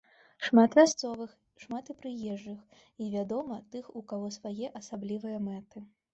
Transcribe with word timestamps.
Шмат 0.45 0.71
мясцовых, 0.77 1.35
шмат 1.63 1.91
і 1.95 1.97
прыезджых 1.99 2.81
і, 3.01 3.11
вядома, 3.17 3.59
тых, 3.77 3.93
у 4.01 4.05
каго 4.15 4.33
свае 4.41 4.73
асаблівыя 4.83 5.37
мэты. 5.53 5.87